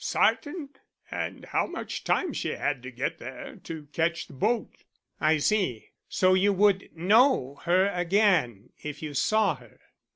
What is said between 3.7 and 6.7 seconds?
catch the boat." "I see. So you